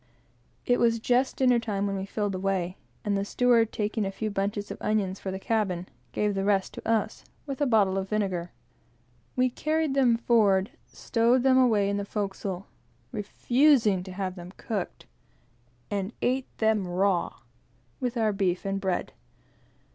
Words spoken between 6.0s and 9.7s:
gave the rest to us, with a bottle of vinegar. We